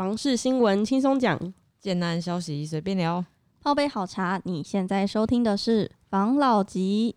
[0.00, 1.38] 房事新闻轻松讲，
[1.78, 3.22] 简单消息随便聊。
[3.60, 7.14] 泡杯好茶，你现在收听的是房老吉。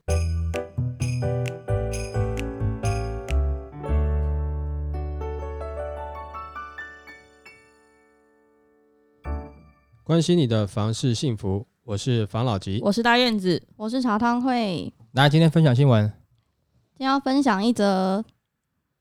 [10.03, 12.81] 关心你的房事幸福，我是房老吉。
[12.83, 16.05] 我是大院子，我是茶汤会，来，今天分享新闻。
[16.97, 18.25] 今天要分享一则，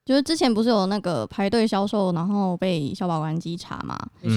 [0.04, 3.96] 就是之前不是有那个排队销售，然后被消保官稽查嘛，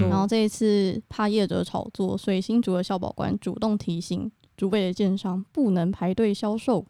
[0.09, 6.85] 然后这一次怕业者炒作，所以新竹的消保官主动提醒竹北的建商不能排队销售。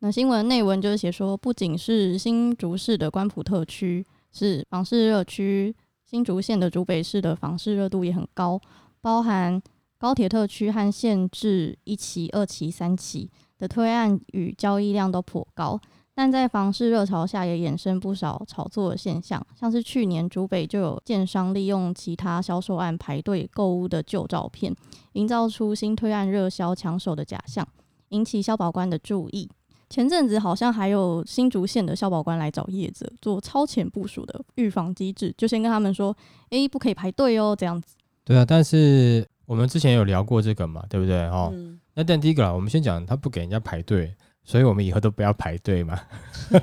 [0.00, 8.60] 那新闻内文就是写说，不仅是新竹市的关埔特区是房市热区，新竹县的竹北市的房市热度也很高，
[9.00, 9.60] 包含
[9.96, 15.80] 高铁特区和县治一期、二期、三期的推案与交易量都颇高。
[16.18, 24.74] 但在房市热潮下，也衍生不少炒作的现象，像是去年竹北就有建商利用其他销售案排队购物的旧照片，
[25.12, 27.64] 营造出新推案热销抢手的假象，
[28.08, 29.48] 引起消保官的注意。
[29.88, 36.12] 前阵子好像还有新竹县的消保官来找业者做超前部署的预防机制，就先跟他们说，
[36.50, 37.94] 诶、不可以排队哦，这样子。
[38.24, 41.30] 对啊，但是我们之前有聊过这个嘛，对不对？
[41.30, 44.12] 哈、嗯，那但第一个啦，我们先讲他不给人家排队，
[44.48, 46.00] 所以我们以后都不要排队嘛。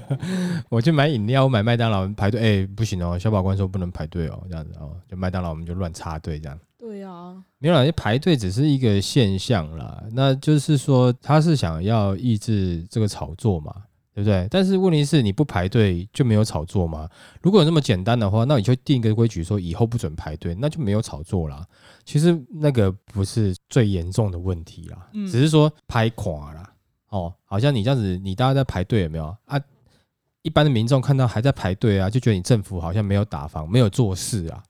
[0.69, 6.59] 我去买饮料，我买麦当劳排队，哎、不行哦，消保官说不能排队哦，这样子哦，就麦当劳我们就乱插队这样。
[6.80, 13.72] 对啊，没有啦，排队只是一个现象啦，那就是说他是想要抑制这个炒作嘛，
[14.16, 14.47] 对不对？
[14.50, 17.08] 但是问题是你不排队就没有炒作吗？
[17.44, 21.63] 如果有那么简单的话，那你就定一个规矩说以后不准排队，那就没有炒作啦。
[22.03, 26.72] 其实那个不是最严重的问题啦，嗯只是说拍垮啦。
[27.16, 29.60] 哦，好像你这样子，你大家在排队有没有啊？
[30.42, 34.62] 一般的民众看到还在排队啊，就觉得你政府好像没有打房，没有做事啊。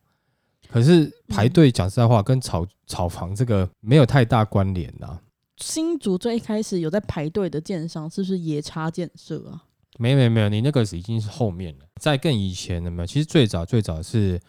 [0.70, 5.20] 可是排队讲实在话，跟炒炒房这个没有太大关联呐、
[5.58, 9.64] 新竹最一开始有在排队的建商，是不是野差建设啊？
[9.98, 13.06] 没有没有没有，你那个已经是后面了，在更以前的没有。
[13.06, 14.40] 其实最早最早是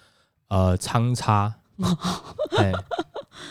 [0.49, 1.55] 呃仓差，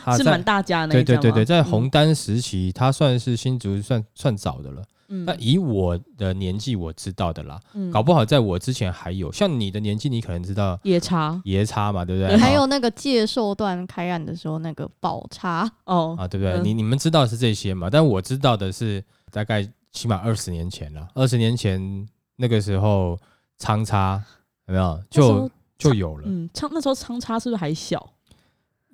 [0.18, 4.84] 是蛮大家的对对对对，在嗯红单时期，他算是新竹算算早的了。
[5.08, 9.32] 嗯那以我的年纪我知道的啦，嗯搞不好在我之前还有。
[9.32, 12.30] 像你的年纪，你可能知道野差爷叉嘛，对不对？
[12.30, 16.54] 对还有那个借售段开案的时候，那个宝叉， 哦，啊，对不对？
[16.54, 17.88] 嗯你你们知道的是这些嘛？
[17.92, 21.08] 但我知道的是大概起码二十年前了。
[21.14, 23.16] 二十年前那个时候
[23.60, 24.20] 仓叉
[24.68, 28.12] 有没有就就有了，嗯，仓那时候仓叉是不是还小？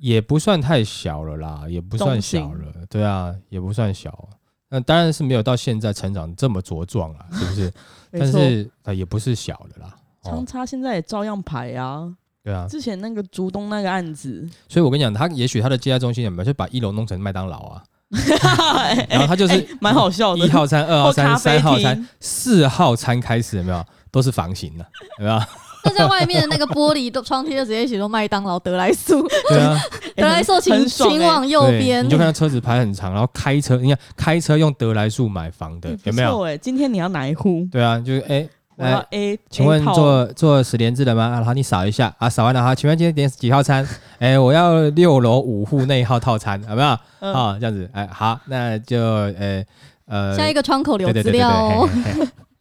[0.01, 4.29] 也不算太小了啦，也不算小了，对啊，也不算小。
[4.67, 7.73] 那当然是没有到现在成长这么茁壮啊， 是不是？
[8.11, 9.95] 但是啊，也不是小的啦。
[10.23, 12.11] 仓哦，差现在也照样排啊。
[12.43, 17.83] 对啊，之前那个竹东那个案子，所以我跟你讲，他也许他的接待中心有没有就把一楼弄成麦当劳啊？
[19.07, 20.45] 然后他就是哎蛮好笑的。
[20.45, 23.85] 一号餐、二号餐、三号餐、四号餐开始有没有？
[24.09, 24.85] 都是房型的，
[25.19, 25.39] 有没有？
[25.85, 29.79] 那在外面的那个玻璃都窗贴就直接写说麦当劳德莱素，对啊，
[30.15, 32.09] 德莱素请请往右边你。
[32.09, 36.41] 就看到车子排很长，然后开车，你看开车用德来素买房的哎有没有？
[36.43, 37.67] 哎，今天你要哪一户？
[37.71, 41.23] 对啊，就是哎，我要来，A，请问做做十连制的吗？
[41.23, 43.87] 啊，好，你扫一下啊，扫完了哈，请问今天点几号餐？
[44.19, 46.97] 哎，我要六楼五户那一号套餐，有没有？
[47.21, 49.63] 嗯啊，这样子，哎，好，那就呃
[50.07, 51.89] 呃，下一个窗口留资料哦。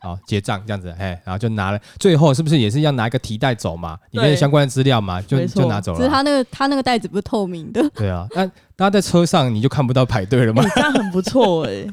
[0.00, 3.98] 好结账这样子，哎，然后就拿了，最后是不是也是要拿一个提袋走嘛？
[4.10, 5.98] 里面相关的资料嘛，就就拿走了。
[5.98, 8.46] 只是他那个他那个袋子不是透明的，对啊，那
[8.76, 11.86] 大家在车上你就看不到排队了嘛哎，这样很不错 哎。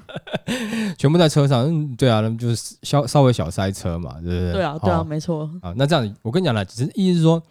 [0.98, 4.54] 全部在车上，嗯，对啊，那么就是稍稍微小塞车嘛，对不对？
[4.54, 5.50] 对啊，对啊，哦没错。
[5.62, 7.42] 啊，那这样我跟你讲了，只是意思是说，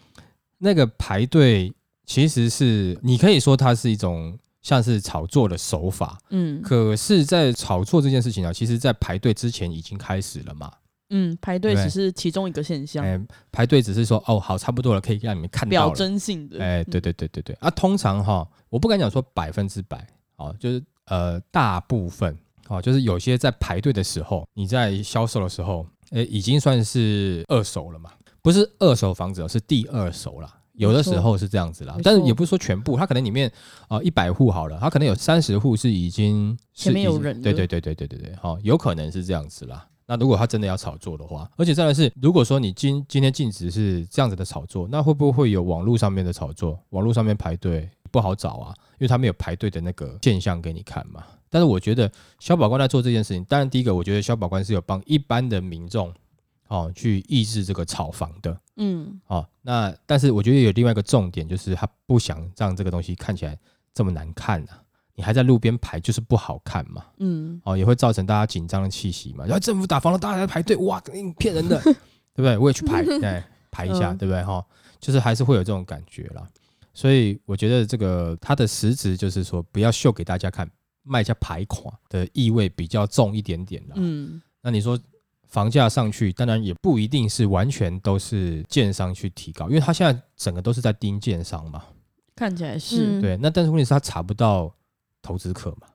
[0.59, 1.73] 那个排队
[2.07, 10.73] 其实是你可以说它是一种像是炒作的手法，嗯可是，在炒作这件事情啊，其实在排队之前已经开始了嘛。
[11.11, 13.17] 嗯，排队只是其中一个现象，哎、
[13.53, 15.95] 排队只是说哦，好，差不多了，可以让你们看到表了。
[15.95, 16.59] 征性的。
[16.59, 20.05] 哎、对嗯，对对对对啊，通常哈，我不敢讲说百分之百，
[20.35, 22.37] 哦，就是呃，大部分
[22.67, 28.11] 哦，就是有些在排队的时候，你在销售的时候，哎、已经算是二手了嘛，
[28.43, 30.53] 不是二手房子哦，是第二手啦。
[30.77, 33.51] 有的时候是这样子啦但是也不是说全部，它可能里面
[33.89, 39.87] 啊一百户好了，它可能有三十户是已经是前面有人对对对对对对对，好、有可能是这样子啦。
[40.09, 46.79] 那如果他真的要炒作的话，而且再来是，如果说你今今天禁止是这样子的炒作，那会不会有网络上面的炒作？
[46.91, 51.25] 网络上面排队不好找啊，因为他没有排队的那个现象给你看嘛。
[51.51, 52.09] 但是我觉得
[52.39, 56.13] 消保官在做这件事情，当然第一个，我觉得消保官是有帮一般的民众
[56.69, 59.47] 哦去抑制这个炒房的嗯哦。
[59.63, 63.59] 那但是我觉得有另外一个重点，就是他不想让这个东西看起来
[63.95, 64.83] 这么难看啊。
[65.19, 67.03] 你还在路边排，就是不好看嘛。
[67.19, 69.45] 嗯哦，也会造成大家紧张的气息嘛。
[69.47, 71.95] 然后政府打房了，大家在排队，哇，你骗人的， 对
[72.37, 72.59] 不对？
[72.59, 74.45] 我也去排， 对，排一下，嗯对不对？
[74.45, 74.63] 哈，
[75.01, 76.47] 就是还是会有这种感觉啦。
[76.93, 80.71] 所以我觉得这个它的实质就是说，不要秀给大家看，
[81.03, 83.95] 卖家排垮的意味比较重一点点啦。
[83.97, 84.99] 嗯那你说
[85.49, 91.85] 房价上去，当然也不一定是完全都是建商去提高，因为他现在整个都是在盯建商嘛。
[92.35, 93.19] 看起来是。
[93.19, 93.21] 嗯。
[93.21, 94.75] 对，那但是问题是他查不到
[95.23, 95.89] 投资客嘛，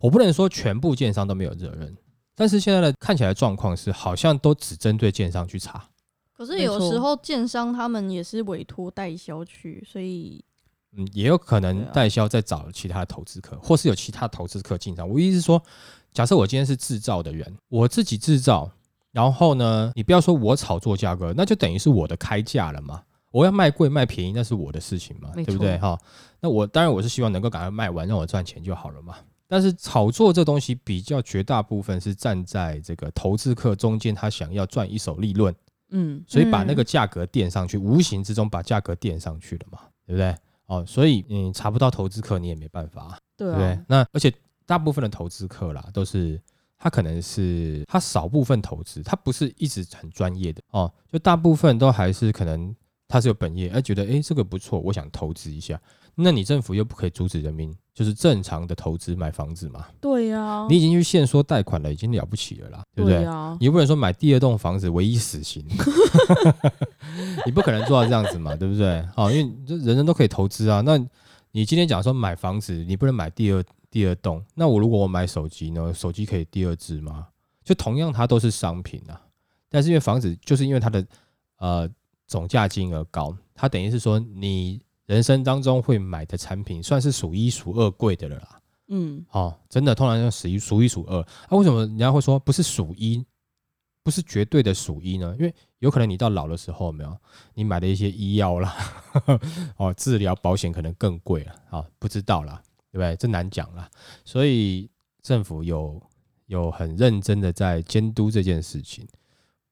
[0.00, 1.96] 我不能说全部建商都没有责任，
[2.34, 5.88] 但是现在的看起来状况是好像都只针对建商去查，
[6.32, 10.44] 可是有时候建商他们也是委托代销去，所以
[10.92, 15.08] 嗯，也有可能代销在找其他的投资客，或是有其他投资客进场。
[15.08, 15.60] 我意思是说，
[16.12, 18.70] 假设我今天是制造的人，我自己制造，
[19.18, 23.02] 然后呢，你不要说我炒作价格，那就等于是我的开价了嘛。
[23.32, 25.76] 我要卖贵卖便宜，那是我的事情嘛，对不对？
[25.78, 25.98] 哈，
[26.40, 29.16] 那我当然我是希望能够赶快卖完，让我赚钱就好了嘛。
[29.48, 35.52] 但是炒作这东西比较绝大部分是站在这个投资客中间，他想要赚一手利润，
[35.90, 40.32] 嗯所以把那嗯个价格垫上去，无形之中把价格垫上去了嘛，对不对？
[40.66, 43.84] 哦，所以你查不到投资客，你也没办法，对对不对啊？
[43.88, 44.32] 那而且
[44.64, 46.40] 大部分的投资客啦，都是
[46.78, 52.74] 他可能是他少部分投资，他不是一直很专业的哦，就大部分都还是可能
[53.08, 55.80] 他是有本业，哎，觉得哎这个不错，我想投资一下。
[56.20, 59.86] 那你政府又不可以阻止人民就是正常的投资买房子嘛？
[60.00, 63.22] 对呀，你已经去限缩贷款了，已经了不起了啦，对不对？
[63.22, 65.64] 呀，你又不能说买第二栋房子唯一死刑，
[67.46, 69.00] 你不可能做到这样子嘛，对不对？
[69.14, 70.80] 好，因为人人都可以投资啊。
[70.80, 70.98] 那
[71.52, 75.92] 你今天讲说买房子，你不能买第二第二栋，那我如果我买手机呢？
[75.94, 77.28] 手机可以第二支吗？
[77.64, 79.20] 就同样它都是商品啊，
[79.68, 81.06] 但是因为房子就是因为它的
[81.58, 81.90] 呃
[82.26, 88.60] 总价金额高，它等于是说你人生当中会买的产品算是数一数二贵的了啦。
[88.88, 91.20] 嗯哦，真的，通常要数一数一数二。
[91.20, 93.22] 啊，为什么人家会说不是数一，
[94.02, 95.36] 不是绝对的数一呢？
[95.38, 97.18] 因为有可能你到老的时候，没有
[97.52, 98.74] 你买的一些医药啦，
[99.76, 103.16] 哦，治疗保险可能更贵了，啊、不知道啦，对不对？
[103.16, 103.90] 这难讲啦。
[104.24, 104.90] 所以
[105.22, 106.00] 政府有
[106.46, 109.06] 有很认真的在监督这件事情。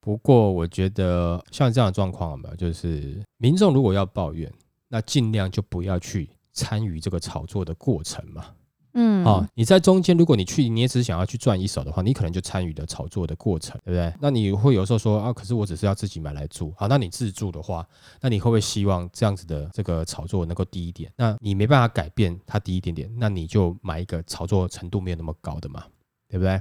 [0.01, 4.53] 不过我觉得像这样的状况，有没有就是民众如果要抱怨，
[4.89, 8.55] 那尽量就不要去参与这个炒作的过程嘛。
[8.99, 14.11] 嗯，哦，你在中间，如果你去，你也只是想要去赚一手的话，你可能就参与了炒作的过程，对不对？
[14.23, 17.87] 那你会有时候说啊，可是我只是要自己买来住，好，那你自住的话，
[18.23, 21.13] 那你会不会希望这样子的这个炒作能够低一点？
[21.15, 25.85] 那你没办法改变它低一点点，那你就买一个炒作程度没有那么高的嘛，
[26.27, 26.59] 对不对？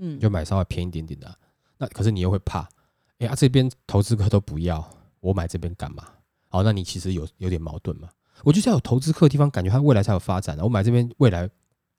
[0.00, 1.36] 嗯，就买稍微便宜一点点的啊、
[1.78, 2.68] 那可是你又会怕，
[3.18, 4.84] 哎呀、这边投资客都不要，
[5.20, 6.04] 我买这边干嘛？
[6.48, 8.08] 好，那你其实有有点矛盾嘛。
[8.44, 10.62] 我就是要有投资客的地方，感觉它未来才有发展啊。
[10.62, 11.50] 我买这边未来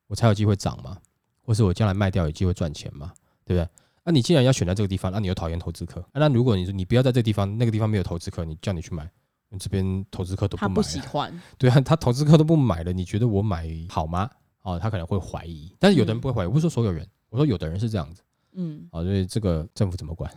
[0.09, 0.97] 我才有机会涨嘛，
[1.41, 3.13] 或是我将来卖掉有机会赚钱嘛，
[3.45, 3.69] 对不对？
[4.03, 9.09] 那、你既然要选在这个地方，那、你又讨厌投资客、啊那如果你说你不要在这个地方，那个地方没有投资客，你叫你去买，
[9.49, 14.29] 你这边投资客都不买、他不啊，喜欢，对啊，他投资客都不买了，你觉得我买好吗？
[14.63, 18.21] 哦，他可能会怀疑，但是有的人不会怀疑，我不是说所有人，我说有的人是这样子。
[18.53, 20.31] 嗯哦，所以这个政府怎么管？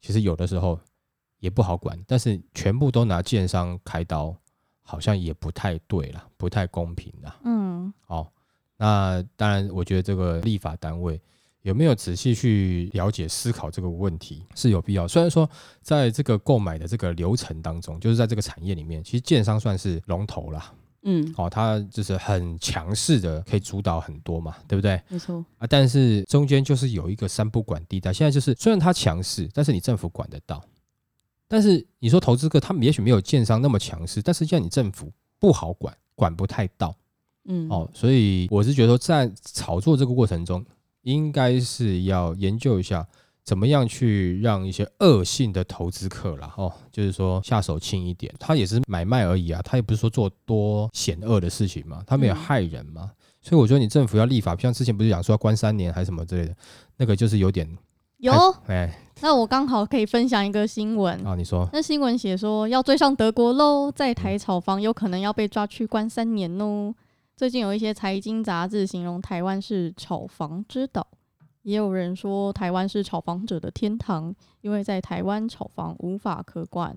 [0.00, 0.78] 其实有的时候
[1.38, 4.36] 也不好管，但是全部都拿建商开刀，
[4.82, 7.38] 好像也不太对啦，不太公平啦。
[7.44, 8.30] 嗯哦，
[8.76, 11.20] 那当然，我觉得这个立法单位
[11.62, 15.08] 有没有仔细去了解、思考这个问题是有必要。
[15.08, 15.48] 虽然说
[15.82, 20.72] 在这个购买的这个流程当中，就是在这个产业里面，其实建商算是龙头啦。
[21.08, 25.00] 嗯，哦，它就是很强势的，可以主导很多嘛，对不对？
[25.08, 28.12] 没错，啊，但是中间就是有一个三不管地带。
[28.12, 30.60] 现在就是虽然它强势，但是你政府管得到。
[31.46, 36.92] 但是你说投资客，他们也许没有建商那么强势，但是现在你政府不好管，管不太到
[37.46, 37.88] 嗯，哦。
[37.94, 40.64] 所以我是觉得说，在炒作这个过程中，
[41.02, 43.06] 应该是要研究一下
[43.44, 48.34] 怎么样去让一些恶性的投资客啦，哦，就是说下手轻一点。
[48.40, 53.10] 他也是买卖而已啊，他也不是说做多险恶的事情嘛，他没有嗯害人嘛。
[53.40, 56.56] 所以我觉得你政府要立法，像之前不是讲说要关三年还是什么之类的，
[56.96, 57.68] 那个就是有点
[58.18, 58.32] 有。
[58.66, 61.24] 哎那我刚好可以分享一个新闻。
[61.24, 66.92] 啊，你说那新闻写说要追上德国喽，在台炒房有可能要被抓去关三年哦。
[67.36, 71.06] 最近有一些财经杂志形容台湾是炒房之岛，
[71.64, 76.96] 也有人说台湾是炒房者的天堂，因为在台湾炒房无法可管。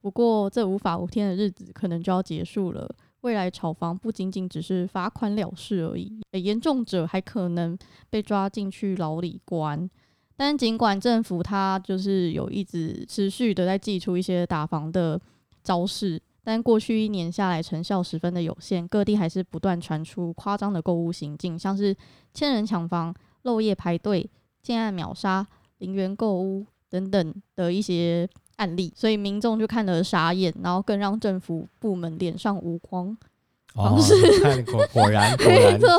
[0.00, 2.92] 不过这无法无天的日子可能就要结束了。
[3.20, 7.78] 未来炒房不仅仅只是罚款了事而已，严重者还可能
[8.10, 9.88] 被抓进去牢里关。
[10.36, 15.20] 但尽管政府它就是有一直持续的在寄出一些打房的
[15.62, 21.94] 招式，但过去一年下来成效十分的有限，各地还是不断传出夸张的购物行径，像是
[22.32, 24.26] 千人抢房、漏夜排队、
[24.62, 28.26] 建案秒杀、零元购物等等的一些
[28.56, 33.14] 案例，所以民众就看得傻眼，然后更让政府部门脸上无光。
[33.74, 35.30] 哦房市，看果果然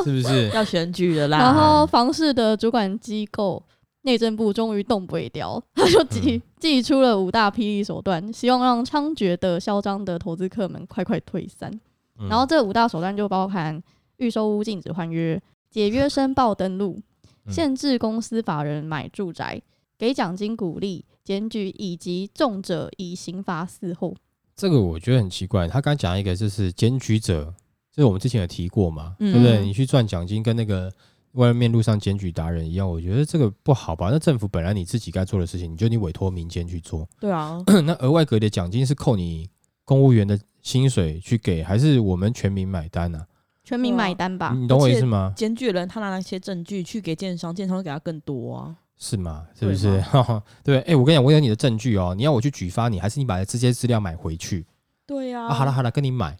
[0.02, 0.48] 是不是？
[0.48, 1.54] 要选举了然。
[1.54, 3.62] 后房市的主管机构
[4.02, 11.70] 内政部终于动不了， 他就寄嗯寄出了五大霹雳手段，希望让猖獗的、嚣张的投资客们快快退散。
[12.18, 13.82] 嗯然后这五大手段就包含
[14.18, 15.40] 预售屋禁止换约、
[15.70, 16.98] 解约申报登录、
[17.46, 19.60] 嗯限制公司法人买住宅、
[19.98, 24.14] 给奖金鼓励、检举以及重者以刑罚伺候。
[24.54, 25.66] 这个我觉得很奇怪。
[25.66, 27.44] 他刚讲一个就是检举者，
[27.90, 29.64] 就是我们之前有提过嘛，嗯对不对？
[29.64, 30.92] 你去赚奖金跟那个
[31.32, 34.08] 外面路上检举达人一样，我觉得这个不好吧？
[34.10, 39.48] 那政府本来你自己该做的事情，你就你委托民间去做，对啊， 那额外给的奖金是扣你
[39.84, 43.24] 公务员的薪水去给，还是我们全民买单呢、
[43.64, 45.32] 全民买单吧，你懂我意思吗？
[45.36, 48.76] 检举人他拿那些证据去给建商，建商会给他更多啊。
[48.98, 49.46] 是吗？
[49.58, 50.04] 是不对是？
[50.62, 54.66] 对，哎、我跟你讲，我有你的证据哦，你要我去举发你，还是你把这些资料买回去？
[55.06, 56.36] 对呀、啊，好了好了，跟你买。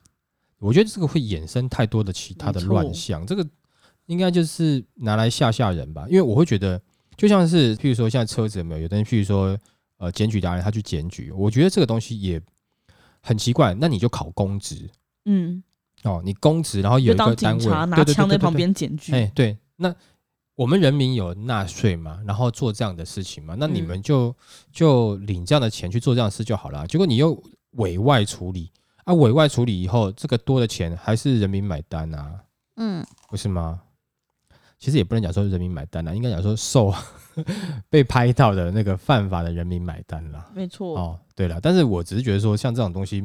[0.58, 3.46] 我觉得这个会衍生太多的其他的乱象，这个
[4.10, 6.04] 应该就是拿来吓吓人吧。
[6.08, 6.80] 因为我会觉得，
[7.16, 9.56] 就像是譬如说，现在车子有没有有的人，譬如说，
[9.98, 12.42] 呃，检举达人他去检举，我觉得这个东西也
[13.20, 13.72] 很奇怪。
[13.74, 14.90] 那你就考公职
[15.26, 15.62] 嗯，
[16.02, 19.12] 哦，你公职，然后有就一个单位警察拿对对对枪在旁边检举。
[19.12, 19.94] 哎、对，那
[20.56, 24.34] 我们人民有纳税嘛，然后做这样的事情嘛，那你嗯们就、
[24.72, 26.86] 就领这样的钱去做这样的事就好了。
[26.86, 27.40] 结果你又
[27.72, 28.72] 委外处理
[29.04, 32.40] 啊，委外处理以后，这个多的钱还是人民买单啊，
[32.76, 33.80] 嗯，不是吗？
[34.80, 36.92] 其实也不能讲说人民买单了，应该讲说受
[37.90, 40.50] 被拍到的那个犯法的人民买单了。
[40.54, 40.98] 没错。
[40.98, 43.22] 哦，对了，但是我只是觉得说，像这种东西，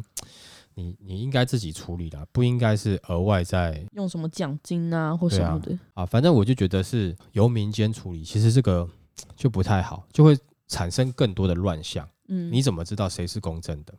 [0.74, 8.86] 你你应该自己处理啦，不应该是额外在用什么奖金啊或什么的，啊，反正我就觉得是由民间处理，其实这个
[9.38, 12.06] 就不太好，就会产生更多的乱象。
[12.28, 13.94] 嗯，你怎么知道谁是公正的，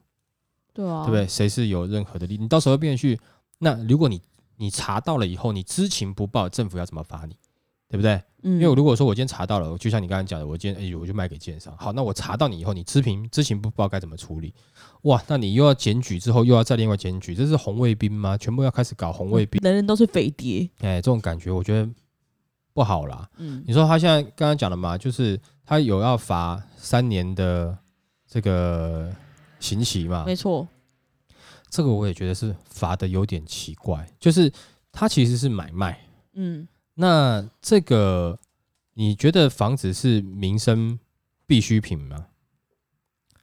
[0.75, 1.27] 对啊，对不对？
[1.27, 2.37] 谁是有任何的利？
[2.37, 3.19] 你到时候变去，
[3.61, 4.21] 那如果你
[4.57, 7.35] 你查到了以后，你知情不报，政府要怎么罚你？
[7.97, 8.23] 对不对？
[8.43, 14.53] 嗯，因为如果说我今天查到了，就像你刚才讲的，我今天哎、我就卖给建商，好，那我查到你以后，你知情知情不报该怎么处理？
[15.03, 18.37] 哇，那你又要检举之后又要再另外检举，这是红卫兵吗？
[18.37, 19.61] 全部要开始搞红卫兵？
[19.65, 20.69] 人人都是匪谍。
[20.81, 21.91] 哎、这种感觉我觉得
[22.75, 23.29] 不好啦。
[23.38, 27.76] 嗯你说他现在刚刚讲了嘛，就是他有要罚三年的
[28.29, 29.11] 这个
[29.59, 30.69] 刑期嘛，没错，
[31.71, 34.53] 这个我也觉得是罚的有点奇怪，就是
[34.93, 35.99] 他其实是买卖，
[36.35, 38.38] 嗯，那这个
[38.95, 40.99] 你觉得房子是民生
[41.47, 42.26] 必需品吗？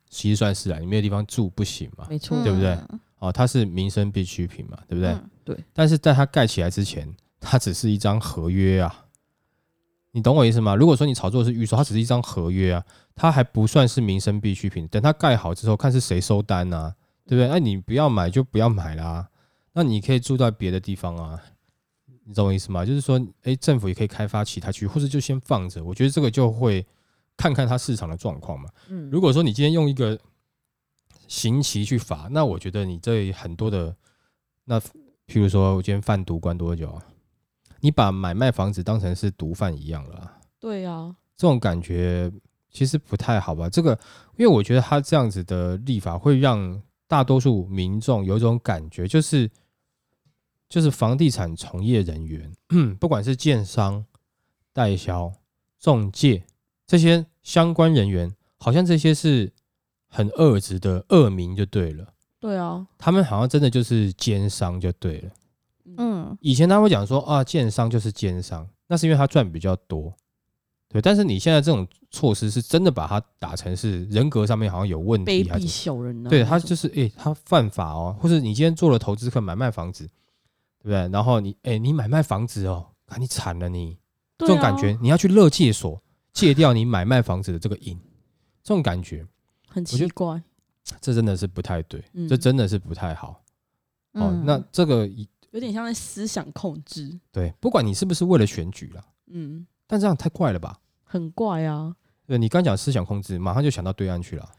[0.09, 2.99] 其实算是啊，你没有地方住不行嘛，没错，对不对嗯？
[3.17, 5.11] 哦，它是民生必需品嘛，对不对？
[5.11, 5.29] 嗯
[5.73, 9.05] 但是在它盖起来之前，它只是一张合约啊，
[10.11, 10.75] 你懂我意思吗？
[10.75, 14.87] 如果说你炒作的是预售，它只是一张合约啊，它还不算是民生必需品。
[14.87, 16.95] 等它盖好之后，看是谁收单啊，
[17.25, 17.47] 对不对？
[17.49, 19.27] 那、你不要买就不要买啦，
[19.73, 21.41] 那你可以住在别的地方啊，
[22.25, 22.85] 你懂我意思吗？
[22.85, 25.83] 就是说，诶，政府也可以开发其他区，或者就先放着。
[25.83, 26.85] 我觉得这个就会
[27.35, 28.69] 看看它市场的状况嘛。
[28.89, 30.17] 嗯，如果说你今天用一个
[31.27, 33.95] 刑期去罚，那我觉得你这很多的
[34.65, 37.03] 那，譬如说我今天贩毒关多久啊？
[37.81, 42.31] 你把买卖房子当成是毒贩一样了啊、对啊，这种感觉
[42.71, 43.69] 其实不太好吧？
[43.69, 43.91] 这个，
[44.37, 49.51] 因为我觉得他这样子的立法会让大多数民众有一种感觉，就是
[50.73, 52.51] 就是房地产从业人员，
[52.99, 54.03] 不管是建商、
[54.73, 55.31] 代销、
[55.79, 56.45] 中介
[56.87, 59.53] 这些相关人员，好像这些是
[60.07, 62.15] 很恶质的恶名就对了。
[62.39, 65.29] 对啊，他们好像真的就是奸商就对了。
[65.97, 70.11] 嗯以前他会讲说啊，建商就是奸商，那是因为他赚比较多，
[70.89, 70.99] 对。
[70.99, 75.67] 但是你现在这种措施是真的把他打成是人格上面好像有问卑鄙题还是？
[75.67, 80.09] 小人啊，对他就是诶、他犯法哦，或者你今天做了投资客买卖房子，
[80.83, 81.07] 对不对？
[81.09, 83.97] 然后你哎、你买卖房子哦，啊你惨了你，
[84.37, 85.99] 这种感觉你要去乐戒所
[86.33, 87.99] 戒掉你买卖房子的这个瘾，
[88.61, 89.25] 这种感觉
[89.67, 90.41] 很奇怪。
[90.99, 93.41] 这真的是不太对，嗯这真的是不太好。
[94.11, 95.09] 哦，嗯那这个
[95.51, 100.77] 有点像在思想控制，对，不管你是不是为了选举啦，嗯，但这样太怪了吧？
[101.03, 101.95] 很怪啊，
[102.27, 104.51] 对你刚讲思想控制，马上就想到对岸去了，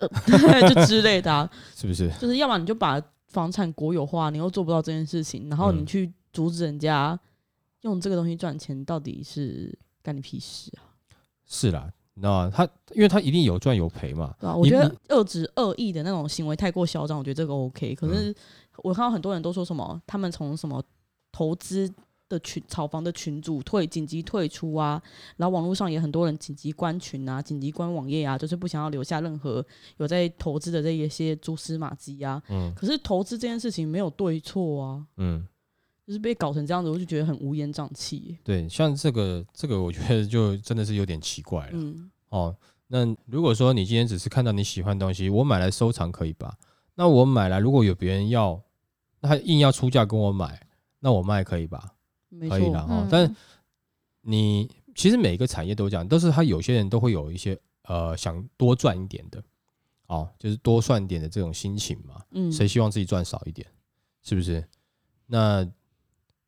[0.00, 2.10] 呃 就之类的、啊，是不是？
[2.18, 3.00] 就是要么你就把
[3.32, 7.18] 房产国有化，你又做不到这件事情，然后你嗯去阻止人家
[7.80, 10.94] 用这个东西赚钱，到底是干你屁事啊？
[11.44, 12.52] 是啦，你知道吗？
[12.54, 17.94] 他因为他一定有赚有赔嘛，对啊，我觉得你遏制恶意的那种行为太过嚣张，我觉得这个 OK。
[17.94, 18.34] 可嗯是
[18.82, 20.82] 我看到很多人都说什么，他们从什么
[21.30, 21.92] 投资
[22.32, 25.00] 的群炒房的群主退紧急退出啊，
[25.36, 29.64] 然后网络上也很多人紧急关群啊、紧急关网页啊，就是不想要留下任何
[29.98, 32.42] 有在投资的这一些蛛丝马迹啊。
[32.48, 35.46] 嗯可是投资这件事情没有对错啊，嗯，
[36.06, 38.38] 就是被搞成这样子，我就觉得很乌烟瘴气。
[38.42, 41.72] 对，像这个这个，我觉得就真的是有点奇怪了。
[41.74, 42.56] 嗯，哦，
[42.88, 46.56] 那如果说你今天只是看到你喜欢的东西，我买来收藏可以吧？
[46.94, 48.60] 那我买来如果有别人要，
[49.20, 50.66] 那他硬要出价跟我买，
[51.00, 51.91] 那我卖可以吧？
[52.48, 53.36] 可以了，哈、嗯但
[54.22, 59.42] 你其实每个产业都这样，都是他有些人都会有一些呃想多赚一点的，
[60.06, 62.22] 哦，就是多赚点的这种心情嘛。
[62.30, 63.66] 嗯，谁希望自己赚少一点？
[64.22, 64.64] 是不是？
[65.26, 65.68] 那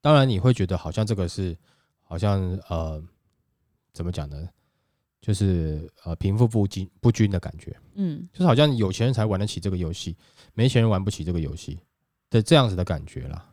[0.00, 1.56] 当然你会觉得好像这个是
[2.02, 3.02] 好像呃
[3.92, 4.48] 怎么讲呢？
[5.20, 10.14] 就是呃贫富不均不均的感觉，嗯就是好像有钱人才玩得起这个游戏，
[10.52, 11.80] 没钱人玩不起这个游戏
[12.28, 13.50] 的这样子的感觉啦。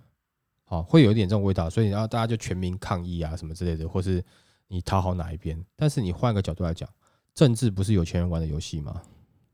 [0.77, 4.23] 好、会有一点这种味道，所以然后大家就全民抗议啊什么之类的，或是
[4.69, 5.61] 你讨好哪一边。
[5.75, 6.87] 但是你换个角度来讲，
[7.35, 9.01] 政治不是有钱人玩的游戏吗？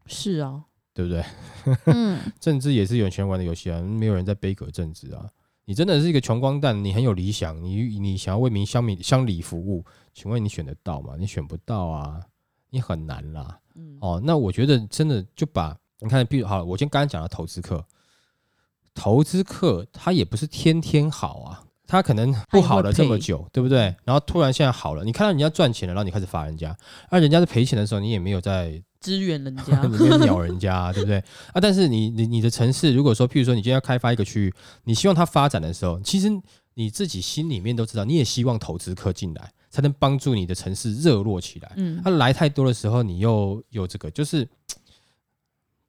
[0.05, 1.25] 是啊，对不对？
[1.93, 5.27] 嗯，政治也是有钱人玩的游戏啊，没有人在背革政治啊。
[5.65, 9.83] 你真的是一个穷光蛋，你很有理想，你你想要为民乡民乡里服务，
[10.13, 11.15] 请问你选得到吗？
[11.17, 12.21] 你选不到啊，
[12.69, 13.59] 你很难啦。
[13.73, 17.83] 嗯哦，那我觉得真的就把你看，比如好了，我先刚才讲的投资客，
[18.97, 23.95] 投资客他也不是天天好啊，他可能不好了这么久，对不对？
[24.03, 26.75] 然后突然现在好了，你看到人家赚钱了，然后你开始罚人家，
[27.11, 31.19] 那人家在赔钱的时候，你也没有在支援人家 你，没有鸟人家、啊，对不对？
[31.53, 34.53] 啊，但是你你你的城市，如果说，譬如说你今天要开发一个区域，
[34.85, 36.27] 你希望它发展的时候，其实
[36.73, 41.71] 你自己心里面都知道，你也希望投资客进来，才能帮助你的城市热络起来。
[41.75, 44.43] 嗯他、来太多的时候，你又有这个，就是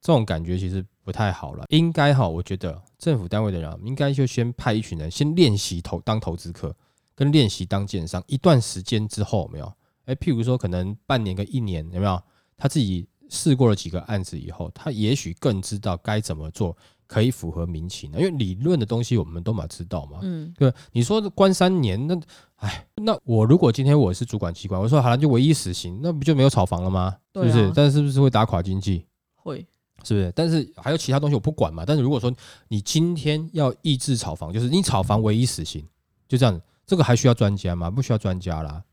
[0.01, 1.65] 这种感觉，其实不太好了。
[1.69, 6.75] 应该哈，我觉得政府单位的人啊应该就先派一群人先练习投当投资客，
[7.15, 8.23] 跟练习当建商。
[8.27, 9.73] 一段时间之后，有没有？
[10.05, 12.21] 哎，譬如说可能半年跟一年，有没有？
[12.55, 20.19] 他自己试过了几个案子以后，他也许更知道该怎么做可以符合民情因为理论的东西我们都嘛知道嘛。
[20.21, 22.19] 嗯对，你说关三年，那
[22.57, 27.17] 哎，那我如果今天我是主管机关，我说好了，就唯一死刑，那不就没有炒房了吗？
[27.33, 27.71] 是不是？
[27.73, 29.05] 但是不是会打垮经济？
[29.35, 29.65] 会，
[30.03, 30.31] 是不是？
[30.35, 31.83] 但是还有其他东西我不管嘛。
[31.85, 32.33] 但是如果说
[32.67, 35.85] 你今天要抑制炒房，就是你炒房唯一死刑，
[36.27, 37.89] 就这样子，这个还需要专家吗？
[37.89, 38.83] 不需要专家啦，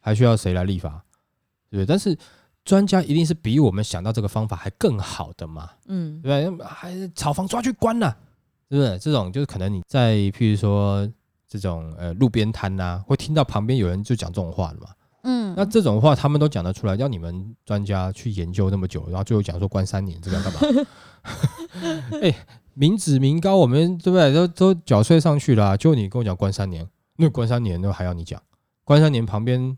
[0.00, 1.02] 还需要谁来立法？
[1.70, 1.86] 对不对？
[1.86, 2.16] 但是
[2.64, 5.70] 专家一定是比我们想到这个方法还更好的嘛。
[5.86, 6.66] 嗯对不对？
[6.66, 8.16] 还炒房抓去关了，
[8.70, 8.98] 是不是？
[8.98, 11.08] 这种就是可能你在譬如说
[11.48, 14.88] 这种呃路边摊呐，会听到旁边有人就讲这种话的嘛。
[15.28, 20.60] 嗯，那这种话他们都讲得出来，要你们专家去研究那么久，然后最后讲说关三年，这个要干嘛？
[22.22, 22.32] 哎、
[22.74, 24.32] 民脂民膏，我们对不对？
[24.32, 28.40] 都都缴税上去了啊、就你跟我讲关三年，那关三年那还要你讲？
[28.84, 29.76] 关三年旁边，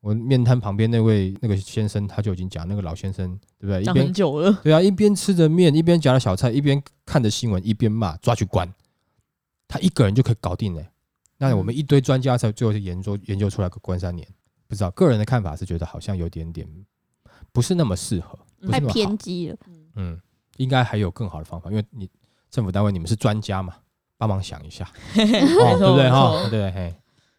[0.00, 3.82] 我面摊旁边那位那个先生他就已经讲，那个老先生对不对？
[3.82, 8.68] 一讲边很久了，对啊，一边吃着面，一边夹着小菜，一边看着新闻，一边骂，抓去关。
[9.68, 10.88] 他一个人就可以搞定嘞。
[11.38, 14.26] 那我们一堆专家才最后就研究研究出来个关三年，
[14.70, 16.64] 不知道个人的看法是觉得好像有点点
[17.50, 18.38] 不是那么适合，
[18.70, 19.18] 太偏。
[19.18, 19.56] 激了。
[19.96, 20.16] 嗯，
[20.58, 22.08] 应该还有更好的方法，因为你
[22.48, 23.74] 政府单位你们是专家嘛，
[24.16, 26.42] 帮忙想一下， 哦，对不对没哈？
[26.42, 26.94] 错对，嘿，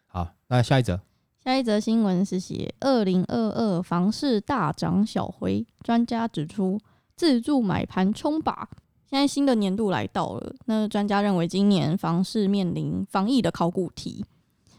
[0.08, 1.00] 好，那下一则，
[1.42, 6.78] 下一则新闻是写二零二二房市大涨小回，专家指出
[7.16, 8.68] 自助买盘冲吧。
[9.08, 14.24] 现在新的年度来到了，那专家认为今年房市面临防疫的考古题，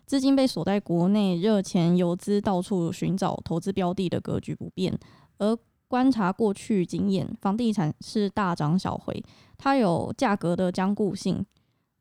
[0.06, 4.98] 资金被锁在国内，热钱游资到处寻找投资标的的格局不变，
[5.38, 9.24] 而观察过去经验，房地产是大涨小回，
[9.58, 11.46] 它有价格的坚固性，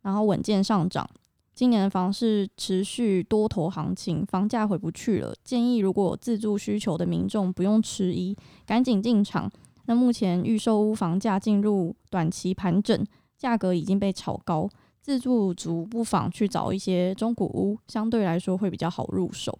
[0.03, 1.09] 然后稳健上涨。
[1.55, 5.35] 今年的房市持续多头行情，房价回不去了。
[5.45, 8.35] 建议如果有自住需求的民众不用迟疑，
[8.65, 9.51] 赶紧进场。
[9.85, 13.05] 那目前预售屋房价进入短期盘整，
[13.37, 14.67] 价格已经被炒高，
[15.03, 19.59] 自住族不妨去找一些中古屋，相对来说会比较好入手。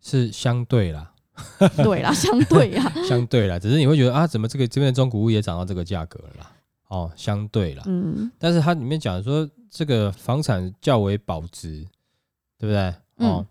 [0.00, 1.12] 是相对啦，
[1.78, 6.52] 对啦， 相对啦， 相对啦，只是你会觉得啊，怎么这个这边的中古屋也涨到这个价格了啦？
[6.88, 11.86] 哦，相对啦，嗯但是它里面讲说这个房产较为保值，
[12.58, 12.88] 对不对？
[13.26, 13.46] 哦，嗯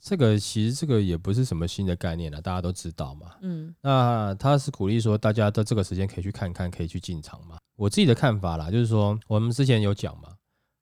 [0.00, 3.28] 这个其实这个也不是什么新的概念了，大家都知道嘛。
[3.40, 7.56] 嗯那他是鼓励说，大家在这个时间可以去看看，可以去进场嘛。
[7.76, 10.28] 我自己的看法啦，就是说我们之前有讲嘛，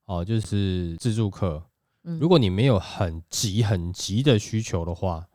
[0.06, 1.62] 哦，就是自助客，
[2.04, 5.26] 嗯，如果你没有很急很急的需求的话，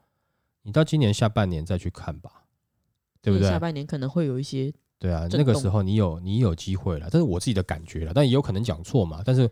[0.63, 2.43] 你到今年下半年再去看吧，
[3.21, 3.57] 对不对下？
[3.57, 9.21] 半年可能会有一些，对啊，那个时候你有你有机会了，这是我自己的感觉了，但也有可能讲错嘛。
[9.23, 9.49] 但是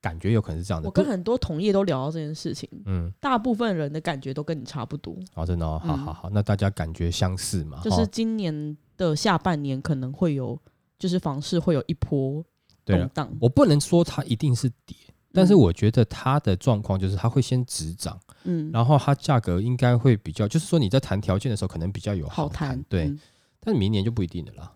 [0.00, 0.88] 感觉有可能是这样的。
[0.88, 7.80] 我跟很多同业都聊到这件事情，嗯，大部分人的感觉都跟你差不多，哦，真的、哦，好嗯好好，那大家感觉相似嘛？
[7.82, 10.56] 就是哦今年的下半年可能会有，
[10.96, 12.44] 就是房市会有一波
[12.86, 14.96] 动荡，我不能说它一定是跌，
[15.32, 23.04] 但是嗯我觉得它的状况就是它会先止涨，嗯，然后它价格应该会比较，就是说你在谈条件的时候可能比较有好谈，谈，对。
[23.08, 23.18] 嗯
[23.58, 24.72] 但是明年就不一定了啦，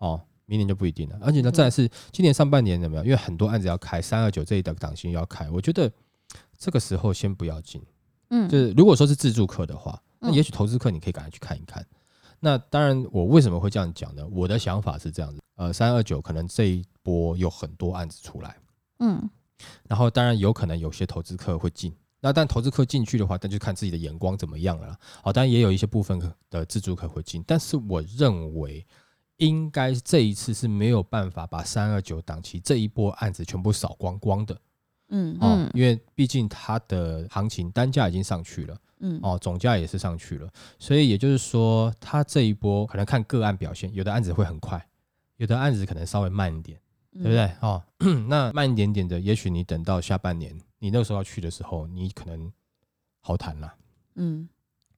[0.00, 1.18] 哦，明年就不一定了。
[1.22, 3.02] 而且呢，嗯再来是今年上半年怎么样？
[3.02, 5.90] 因为很多案子要开，三二九这一档档型要开，我觉得
[6.58, 7.80] 这个时候先不要进。
[8.28, 11.82] 嗯，就是如果说是自助客的话，那嗯也许投资客你可以赶快去看一看。
[12.38, 14.26] 那当然，我为什么会这样讲呢？
[14.30, 18.56] 我的想法是这样子，呃，三二九可能这一波有很多案子出来，
[18.98, 19.30] 嗯。
[19.88, 21.94] 然后当然有可能有些投资客会进。
[22.20, 24.98] 那但投资客进去的话，那就看自己的眼光怎么样了啦。
[25.22, 28.84] 好，当然也有一些部分的自助客会进，但是我认为
[29.36, 34.58] 应该这一次是没有办法把三二九档期这一波案子全部扫光光的
[35.10, 39.20] 嗯哦，嗯因为毕竟它的行情单价已经上去了嗯。
[39.22, 44.84] 哦，总价也是上去了，所以也就是说，它这一波可能看个案表现，有的案子会很快，
[45.44, 46.78] 有的案子可能稍微慢一点。
[47.12, 47.52] 对对不对？
[47.60, 47.80] 哦，
[48.28, 52.52] 那慢一点点的，也许你等到下半年，你那个时候要去的时候，你可能
[53.20, 53.72] 好谈了，
[54.16, 54.48] 嗯，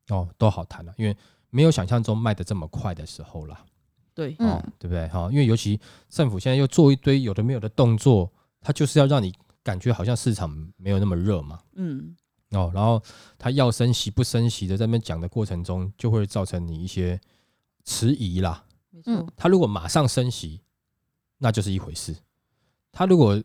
[0.09, 1.15] 哦，都好谈了，因为
[1.51, 3.67] 没有想象中卖的这么快的时候了，
[4.15, 5.07] 对，哦嗯，对不对？
[5.09, 5.79] 哈、因为尤其
[6.09, 8.33] 政府现在又做一堆有的没有的动作，
[8.63, 12.17] 它就是要让你感觉好像市场没有那么热嘛，嗯
[12.53, 13.03] 哦，然后
[13.37, 17.21] 它要升息不升息的在那边讲的过程中，就会造成你一些
[17.85, 18.65] 迟疑啦。
[18.97, 20.63] 没错，它如果马上升息，
[21.37, 22.15] 那就是一回事；
[22.91, 23.43] 他如果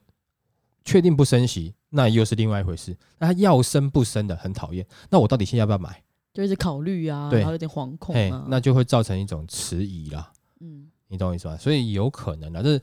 [0.85, 2.97] 确定不升息，那又是另外一回事。
[3.19, 6.01] 那他要升不升的很讨厌，那我到底现在要不要买？
[6.33, 11.57] 就一直考虑啊，对然后有点惶恐嘿啊，，那就会造成一种迟疑啦，嗯你懂我意思吧？
[11.57, 12.79] 所以有可能啊，这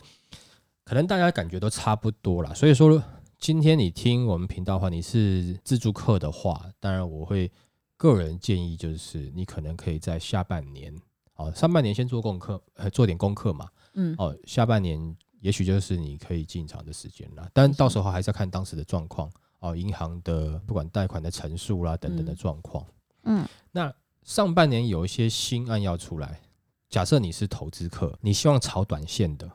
[0.85, 2.52] 可能大家感觉都差不多啦。
[2.52, 3.02] 所以说，
[3.38, 7.50] 今天你听我们频道的话，你是自助客的话，当然我会
[7.96, 10.94] 个人建议就是，你可能可以在下半年，
[11.38, 13.68] 哦，上半年先做功课，呃，做点功课嘛。
[13.94, 22.85] 嗯哦，下半年也许就是你可以进场的时间了，但到时候还是要看当时的状况哦，银行的不管贷款的成数啦等等的嗯状况。
[23.24, 23.92] 嗯那
[24.24, 26.40] 上半年有一些新案要出来，
[26.88, 29.51] 假设你是投资客，你希望炒短线的，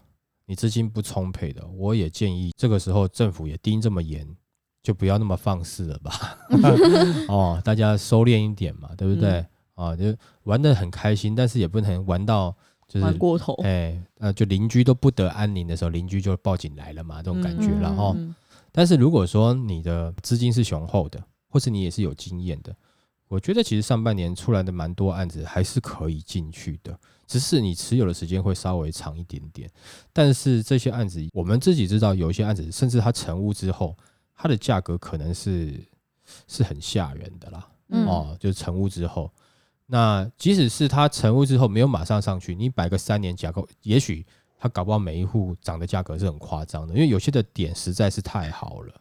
[0.46, 4.28] 你资金不充沛的，我也建议这个时候政府也盯这么严，
[4.82, 6.38] 就不要那么放肆了吧。
[7.30, 9.46] 哦，大家收敛一点嘛，对不对？
[9.76, 12.56] 啊，就玩的很开心，但是也不能玩到
[12.88, 18.14] 就是玩过头，哎，呃，就邻居都不得安宁的时候，邻居就报警来了嘛，这种感觉了哦。
[18.18, 18.34] 嗯
[18.76, 22.76] 但是如果说你的资金是雄厚的，或是你也是有经验的，
[23.28, 29.70] 我觉得其实上半年出来的蛮多案子还是可以进去的，只是你持有的时间会稍微长一点点。
[30.12, 33.96] 但是这些案子，我们自己知道，有一些案子甚至它成屋之后，
[34.36, 35.80] 它的价格可能是
[36.48, 37.68] 是很吓人的啦。
[37.90, 39.32] 嗯哦，就是成屋之后，
[39.86, 44.26] 那即使是它成屋之后没有马上上去，你摆个三年架构，也许
[44.58, 48.94] 它搞不好每一户涨的价格是很夸张的，因为有些的点实在是太好了，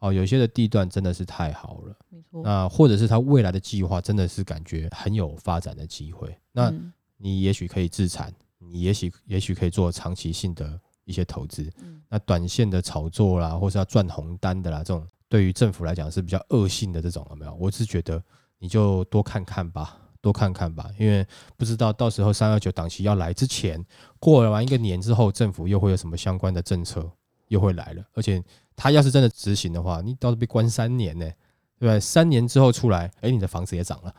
[0.00, 6.92] 哦，有些的地段真的是太好了，没错，那或者是它未来的计划真的是感觉很有发展的机会，那嗯。
[7.18, 12.02] 你也许可以自产，你也许也许可以做长期性的一些投资，嗯。
[12.10, 17.54] 那短线的炒作啦，或是要赚红单的啦，这种对于政府来讲是比较恶性的这种，有没有？
[17.54, 18.22] 我是觉得
[18.58, 21.24] 你就多看看吧，多看看吧，因为
[21.56, 23.80] 不知道到时候三二九档期要来之前，
[24.18, 27.08] 过了完一个年之后，政府又会有什么相关的政策
[27.46, 28.42] 又会来了，而且
[28.74, 31.30] 他要是真的执行的话，你倒是被关三年呢、
[31.78, 32.00] 对不对？
[32.00, 34.14] 三年之后出来，哎，你的房子也涨了，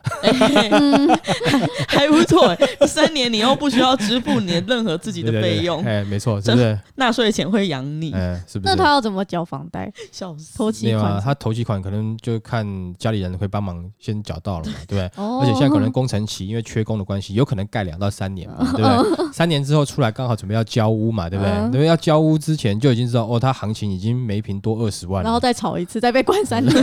[0.70, 1.08] 嗯，
[1.88, 6.78] 还不错欸，三年你又不需要支付你的任何自己的费用，哎，没错，是不是？
[6.94, 8.74] 纳税钱会养你，哎，是不是？
[8.74, 9.92] 那他要怎么缴房贷？
[10.12, 11.20] 笑死，头期没有啊，款？
[11.20, 12.64] 他头期款可能就看
[12.96, 15.10] 家里人会帮忙先缴到了嘛， 对不对？
[15.22, 19.32] 哦而且现在可能工程期，因为缺工的关系，有可能盖两到三年嘛， 对不对？
[19.32, 21.52] 三年之后出来刚好准备要交屋嘛，对不对？
[21.52, 21.86] 嗯对不对？
[21.86, 26.74] 要交屋之前就已经知道哦，它行情已经每平多二十万了，然后再炒一次，再被关三年。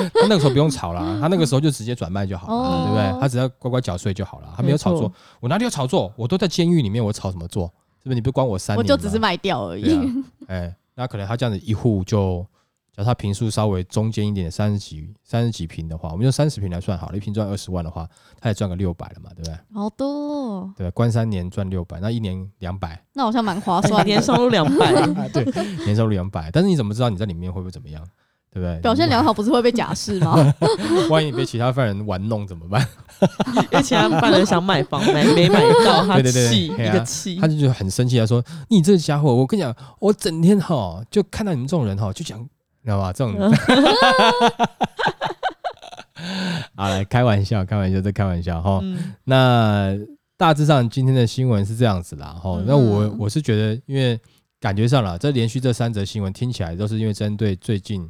[0.14, 3.20] 他那个时候不用炒啦，他那个时候就直接转卖就好了，哦对不对？
[3.20, 6.12] 他只要乖乖缴税就好了，他没有炒作，我哪里有炒作？
[6.16, 7.66] 我都在监狱里面，我炒什么作？
[8.02, 8.14] 是不是？
[8.14, 8.78] 你不关我三年？
[8.78, 9.98] 我就只是卖掉而已
[10.48, 12.44] 哎，那可能他这样子一户就，
[12.94, 18.08] 假如他平数稍微中间一点，三十几三十几平的话，我们用三十平来算好了，一平赚二十万的话，
[18.40, 19.56] 他也赚个六百了嘛，对不对？
[19.72, 24.04] 好多哦，对，关三年赚六百，那一年两百，那好像蛮划算的。
[24.10, 24.92] 年收入两百，
[25.32, 25.44] 对，
[25.84, 26.50] 年收入两百。
[26.50, 28.04] 但是你怎么知道你在里面会不会怎么样？
[28.52, 28.78] 对不对？
[28.80, 30.54] 表现良好不是会被假释吗？
[31.08, 32.86] 万一你被其他犯人玩弄怎么办？
[33.72, 37.48] 因为其他犯人想买房没 没买到，他对对对气一个气他。
[37.48, 42.46] 就觉得很生气，他说：“你这家伙，我跟你讲，我整天哈就看到你们这种人哈，就讲，你
[42.84, 43.10] 知道吧？
[43.12, 43.34] 这种，
[46.76, 48.80] 好来开玩笑，开玩笑，再开玩笑哈。
[48.82, 49.96] 嗯那
[50.36, 52.56] 大致上今天的新闻是这样子啦，哈。
[52.58, 54.18] 嗯那我我是觉得，因为
[54.60, 58.08] 感觉上了，这连续这三则新闻听起来都是因为针对最近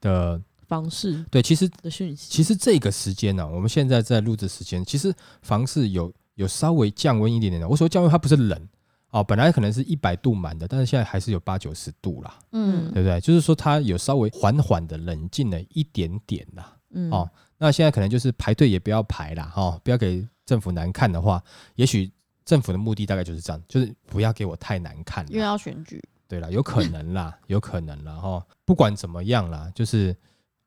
[0.00, 7.68] 的，房市对，其实的讯息，其实这个时间呢、我们现在在录制时间，其实房市有有稍微降温一点点的。
[7.68, 8.68] 我说降温，它不是冷
[9.10, 13.20] 哦，本来可能是一百度满的，但是现在还是有八九十度啦，嗯对不对？
[13.20, 16.76] 就是说它有稍微缓缓的冷静了一点点啦。
[16.90, 21.42] 嗯哦，那现在可能就是排队也不要排啦，哦，不要给政府难看的话，
[21.74, 22.10] 也许
[22.46, 25.30] 政府的目的大概就是这样，就是不要给我太难看啦。
[25.30, 28.46] 因为要选举，对了，有可能啦， 有可能啦哈。
[28.64, 30.14] 不管怎么样啦，就是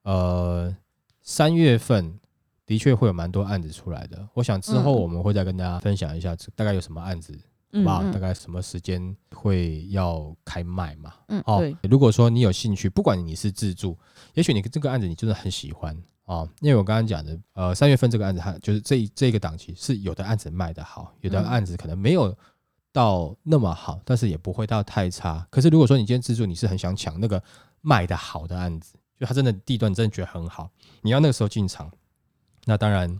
[0.03, 0.75] 呃，
[1.21, 2.19] 三月份
[2.65, 4.27] 的确会有蛮多案子出来的。
[4.33, 7.39] 我想之后嗯我们会再跟大家分享一下，大概有什么案子，
[7.73, 8.01] 好不好？
[8.03, 11.13] 嗯大概什么时间会要开卖嘛？
[11.27, 13.95] 嗯哦对，如果说你有兴趣，不管你是自住，
[14.33, 15.95] 也许你这个案子你真的很喜欢
[16.25, 22.35] 哦，因为我刚刚讲的，呃，三月份这个案子，它就是这一这个档期是有的案子卖的好，有的嗯案子可能没有
[22.91, 25.45] 到那么好，但是也不会到太差。
[25.49, 27.41] 可是如果说你今天自住，你是很想抢那个
[27.81, 30.69] 卖的好的案子，就它真的地段真的觉得很好，
[31.01, 31.91] 你要那个时候进场，
[32.65, 33.17] 那当然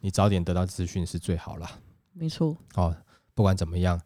[0.00, 1.70] 你早点得到资讯是最好啦。
[2.12, 2.96] 没错，哦，
[3.34, 4.00] 不管怎么样，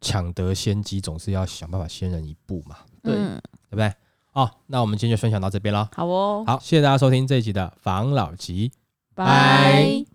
[0.00, 3.92] 抢得先机总是要想办法先人一步嘛，对嗯对不对？
[4.32, 5.88] 哦，那我们今天就分享到这边了。
[5.92, 8.70] 好哦，好，谢谢大家收听这一集的防老集。
[9.14, 10.07] 拜拜